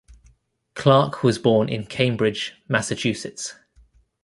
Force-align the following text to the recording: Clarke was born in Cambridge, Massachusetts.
Clarke 0.73 1.21
was 1.23 1.37
born 1.37 1.69
in 1.69 1.85
Cambridge, 1.85 2.55
Massachusetts. 2.67 3.53